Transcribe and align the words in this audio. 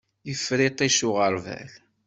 Yeffer 0.29 0.59
iṭij 0.69 0.91
s 0.97 0.99
uɣerbal. 1.07 1.71